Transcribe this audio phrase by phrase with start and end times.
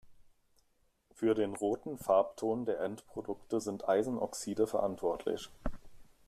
[1.11, 5.51] Für den roten Farbton der Endprodukte sind Eisenoxide verantwortlich.